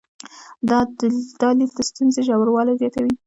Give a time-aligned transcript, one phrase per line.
[0.69, 0.79] دا
[1.59, 3.13] لید د ستونزې ژوروالي زیاتوي.